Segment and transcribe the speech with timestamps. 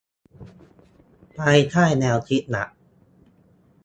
[1.37, 2.69] ภายใต้แนวคิดหลัก